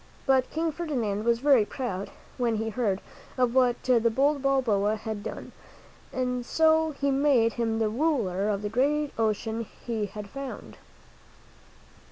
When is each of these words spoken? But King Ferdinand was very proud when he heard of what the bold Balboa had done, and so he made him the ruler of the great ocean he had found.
But 0.25 0.49
King 0.49 0.71
Ferdinand 0.71 1.25
was 1.25 1.37
very 1.41 1.63
proud 1.63 2.09
when 2.39 2.55
he 2.55 2.69
heard 2.69 3.01
of 3.37 3.53
what 3.53 3.83
the 3.83 3.99
bold 4.09 4.41
Balboa 4.41 4.95
had 4.95 5.21
done, 5.21 5.51
and 6.11 6.43
so 6.43 6.89
he 6.89 7.11
made 7.11 7.53
him 7.53 7.77
the 7.77 7.87
ruler 7.87 8.49
of 8.49 8.63
the 8.63 8.69
great 8.69 9.13
ocean 9.19 9.67
he 9.85 10.07
had 10.07 10.27
found. 10.27 10.77